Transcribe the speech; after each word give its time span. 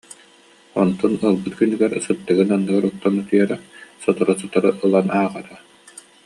Онтун 0.83 1.13
ылбыт 1.29 1.53
күнүгэр 1.59 1.91
сыттыгын 2.05 2.49
анныгар 2.55 2.83
уктан 2.89 3.13
утуйара, 3.21 3.57
сотору-сотору 4.03 4.71
ылан 4.85 5.07
ааҕара 5.19 5.57